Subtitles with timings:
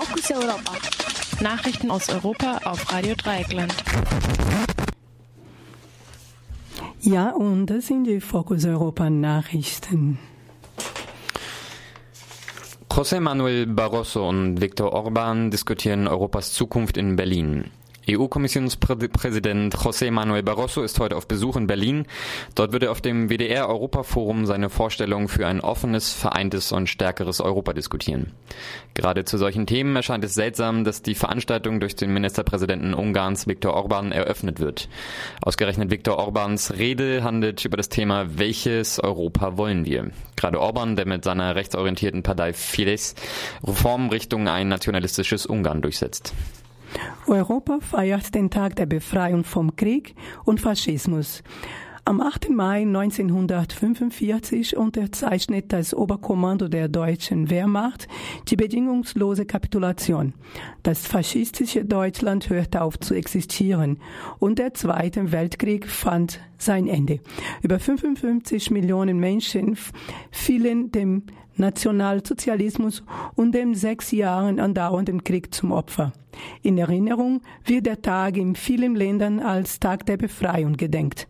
[0.00, 0.72] Fokus Europa.
[1.40, 3.74] Nachrichten aus Europa auf Radio Dreieckland.
[7.00, 10.20] Ja, und das sind die Fokus Europa Nachrichten.
[12.88, 17.64] José Manuel Barroso und Viktor Orban diskutieren Europas Zukunft in Berlin.
[18.10, 22.06] EU-Kommissionspräsident José Manuel Barroso ist heute auf Besuch in Berlin.
[22.54, 27.74] Dort wird er auf dem WDR-Europaforum seine Vorstellung für ein offenes, vereintes und stärkeres Europa
[27.74, 28.32] diskutieren.
[28.94, 33.74] Gerade zu solchen Themen erscheint es seltsam, dass die Veranstaltung durch den Ministerpräsidenten Ungarns Viktor
[33.74, 34.88] Orban eröffnet wird.
[35.42, 40.10] Ausgerechnet Viktor Orbans Rede handelt über das Thema, welches Europa wollen wir?
[40.36, 43.14] Gerade Orban, der mit seiner rechtsorientierten Partei Fidesz
[43.62, 46.32] Reformen Richtung ein nationalistisches Ungarn durchsetzt.
[47.26, 51.42] Europa feiert den Tag der Befreiung vom Krieg und Faschismus.
[52.08, 52.48] Am 8.
[52.48, 58.08] Mai 1945 unterzeichnet das Oberkommando der deutschen Wehrmacht
[58.48, 60.32] die bedingungslose Kapitulation.
[60.82, 63.98] Das faschistische Deutschland hörte auf zu existieren
[64.38, 67.20] und der Zweite Weltkrieg fand sein Ende.
[67.60, 69.76] Über 55 Millionen Menschen
[70.30, 71.24] fielen dem
[71.56, 73.02] Nationalsozialismus
[73.34, 76.14] und dem sechs Jahren andauernden Krieg zum Opfer.
[76.62, 81.28] In Erinnerung wird der Tag in vielen Ländern als Tag der Befreiung gedenkt.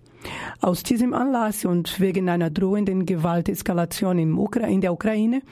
[0.61, 5.43] Aus diesem Anlass und wegen einer drohenden Gewalteskalation in der Ukraine,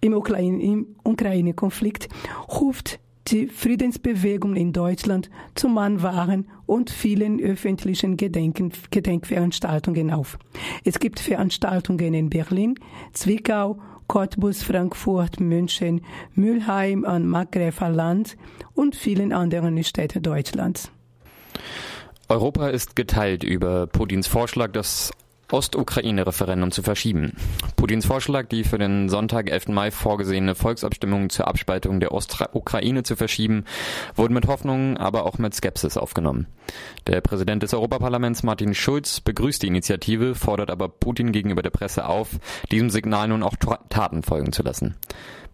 [0.00, 2.08] im Ukraine-Konflikt,
[2.48, 10.38] ruft die Friedensbewegung in Deutschland zum Mahnwaren und vielen öffentlichen Gedenken, Gedenkveranstaltungen auf.
[10.84, 12.74] Es gibt Veranstaltungen in Berlin,
[13.12, 16.00] Zwickau Cottbus, Frankfurt, München,
[16.34, 18.36] Mülheim an Markgräfer Land
[18.74, 20.90] und vielen anderen Städten Deutschlands.
[22.30, 25.10] Europa ist geteilt über Putins Vorschlag, das
[25.50, 27.32] Ostukraine-Referendum zu verschieben.
[27.74, 29.66] Putins Vorschlag, die für den Sonntag, 11.
[29.70, 33.64] Mai vorgesehene Volksabstimmung zur Abspaltung der Ostukraine zu verschieben,
[34.14, 36.46] wurden mit Hoffnung, aber auch mit Skepsis aufgenommen.
[37.08, 42.06] Der Präsident des Europaparlaments Martin Schulz begrüßt die Initiative, fordert aber Putin gegenüber der Presse
[42.06, 42.28] auf,
[42.70, 43.56] diesem Signal nun auch
[43.88, 44.94] Taten folgen zu lassen.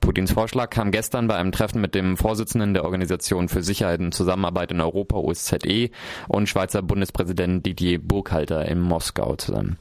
[0.01, 4.13] Putins Vorschlag kam gestern bei einem Treffen mit dem Vorsitzenden der Organisation für Sicherheit und
[4.13, 5.91] Zusammenarbeit in Europa OSZE
[6.29, 9.79] und Schweizer Bundespräsident Didier Burkhalter in Moskau zusammen.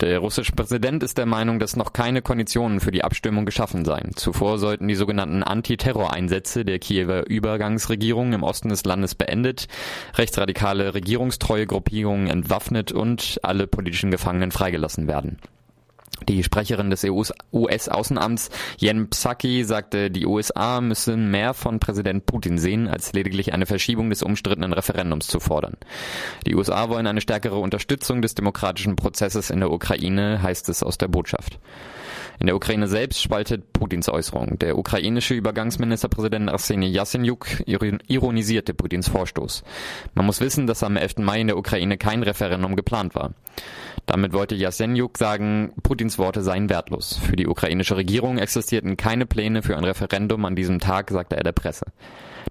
[0.00, 4.12] Der russische Präsident ist der Meinung, dass noch keine Konditionen für die Abstimmung geschaffen seien.
[4.14, 9.66] Zuvor sollten die sogenannten Antiterror-Einsätze der Kiewer Übergangsregierung im Osten des Landes beendet,
[10.14, 15.38] rechtsradikale regierungstreue Gruppierungen entwaffnet und alle politischen Gefangenen freigelassen werden.
[16.26, 17.04] Die Sprecherin des
[17.52, 23.66] US-Außenamts Jen Psaki sagte, die USA müssen mehr von Präsident Putin sehen, als lediglich eine
[23.66, 25.76] Verschiebung des umstrittenen Referendums zu fordern.
[26.46, 30.98] Die USA wollen eine stärkere Unterstützung des demokratischen Prozesses in der Ukraine, heißt es aus
[30.98, 31.58] der Botschaft.
[32.40, 34.58] In der Ukraine selbst spaltet Putins Äußerung.
[34.58, 39.64] Der ukrainische Übergangsministerpräsident Arseni Yatsenyuk ironisierte Putins Vorstoß.
[40.14, 41.18] Man muss wissen, dass am 11.
[41.18, 43.32] Mai in der Ukraine kein Referendum geplant war.
[44.06, 47.18] Damit wollte Jasenjuk sagen, Putins Worte seien wertlos.
[47.18, 51.42] Für die ukrainische Regierung existierten keine Pläne für ein Referendum an diesem Tag, sagte er
[51.42, 51.86] der Presse.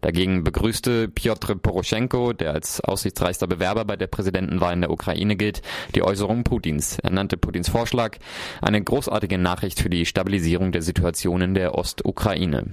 [0.02, 5.62] Dagegen begrüßte Piotr Poroschenko, der als aussichtsreichster Bewerber bei der Präsidentenwahl in der Ukraine gilt,
[5.96, 7.00] die Äußerung Putins.
[7.00, 8.18] Er nannte Putins Vorschlag
[8.62, 12.72] eine großartige Nachricht für die Stabilisierung der Situation in der Ostukraine.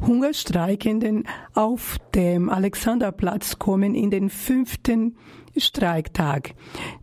[0.00, 5.16] Hungerstreikenden auf dem Alexanderplatz kommen in den fünften
[5.56, 6.54] Streiktag.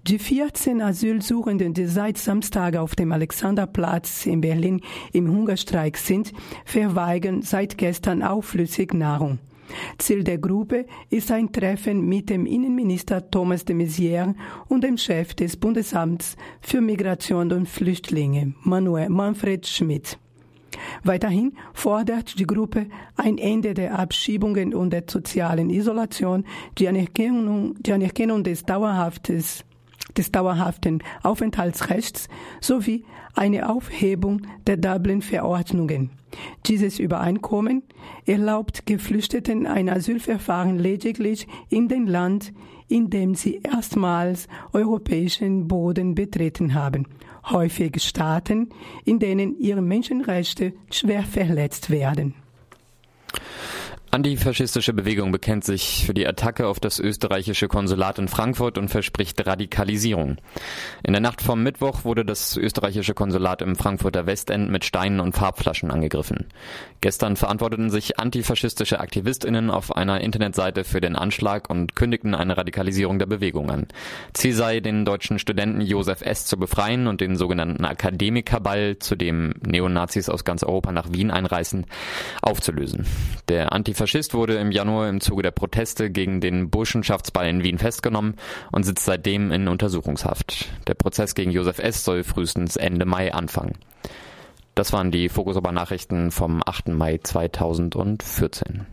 [0.08, 4.82] Die 14 Asylsuchenden, die seit Samstag auf dem Alexanderplatz in Berlin
[5.14, 6.34] im Hungerstreik sind,
[6.66, 9.40] verweigern seit gestern auch Flüssignahrung.
[9.98, 14.36] Ziel der Gruppe ist ein Treffen mit dem Innenminister Thomas de Maizière
[14.68, 20.18] und dem Chef des Bundesamts für Migration und Flüchtlinge, Manuel Manfred Schmidt.
[21.04, 26.46] Weiterhin fordert die Gruppe ein Ende der Abschiebungen und der sozialen Isolation,
[26.78, 29.66] die Anerkennung, die Anerkennung des, Dauerhaftes,
[30.18, 32.28] des dauerhaften Aufenthaltsrechts
[32.60, 36.12] sowie eine Aufhebung der Dublin-Verordnungen.
[36.66, 37.84] Dieses Übereinkommen
[38.26, 42.54] erlaubt Geflüchteten ein Asylverfahren lediglich in dem Land,
[42.88, 47.08] in dem sie erstmals europäischen Boden betreten haben
[47.46, 48.70] häufig Staaten,
[49.06, 52.36] in denen ihre Menschenrechte schwer verletzt werden.
[54.14, 59.48] Antifaschistische Bewegung bekennt sich für die Attacke auf das österreichische Konsulat in Frankfurt und verspricht
[59.48, 60.36] Radikalisierung.
[61.02, 65.32] In der Nacht vom Mittwoch wurde das österreichische Konsulat im Frankfurter Westend mit Steinen und
[65.32, 66.48] Farbflaschen angegriffen.
[67.00, 73.18] Gestern verantworteten sich antifaschistische Aktivistinnen auf einer Internetseite für den Anschlag und kündigten eine Radikalisierung
[73.18, 73.88] der Bewegung an.
[74.34, 76.46] Ziel sei, den deutschen Studenten Josef S.
[76.46, 81.86] zu befreien und den sogenannten Akademikerball, zu dem Neonazis aus ganz Europa nach Wien einreißen,
[82.42, 83.06] aufzulösen.
[83.48, 87.78] Der Antif Faschist wurde im Januar im Zuge der Proteste gegen den Burschenschaftsball in Wien
[87.78, 88.34] festgenommen
[88.72, 90.70] und sitzt seitdem in Untersuchungshaft.
[90.88, 92.04] Der Prozess gegen Josef S.
[92.04, 93.78] soll frühestens Ende Mai anfangen.
[94.74, 96.88] Das waren die Fokus Nachrichten vom 8.
[96.88, 98.88] Mai 2014.